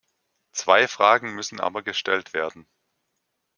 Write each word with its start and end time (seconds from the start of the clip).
Zwei 0.53 0.87
Fragen 0.87 1.35
müssen 1.35 1.59
aber 1.59 1.83
gestellt 1.83 2.33
werden. 2.33 2.65